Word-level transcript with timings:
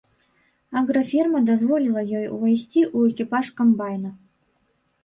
Аграфірма 0.79 1.41
дазволіла 1.49 2.01
ёй 2.19 2.25
увайсці 2.35 2.81
ў 2.97 3.13
экіпаж 3.13 3.45
камбайна. 3.63 4.09